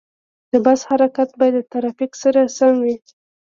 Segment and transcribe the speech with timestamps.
[0.51, 2.95] د بس حرکت باید د ترافیک سره سم وي.